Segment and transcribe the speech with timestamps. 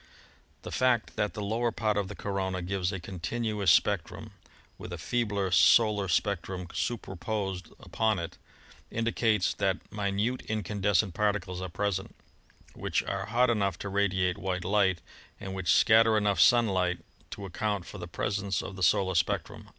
[0.63, 4.31] The fact that the lower part of the corona gives a continuous spec trum,
[4.79, 8.39] with a feebler solar spectrum superposed upon it,
[8.89, 12.15] indicates that minute incandescent particles are present,
[12.73, 15.01] which are hot enough to radiate white light,
[15.39, 19.69] and which scatter enough sunlight to account for the presence of the solar spectrum.